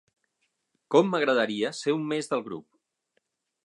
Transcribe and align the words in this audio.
Com 0.95 1.13
m'agradaria 1.13 1.73
ser 1.83 1.97
un 1.99 2.11
més 2.15 2.35
del 2.35 2.47
grup! 2.51 2.69